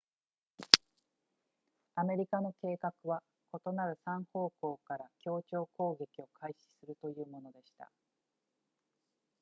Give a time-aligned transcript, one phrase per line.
[1.93, 3.21] アメリカの計画は
[3.53, 7.91] 異なる3方向から協調攻撃を開始するというものでした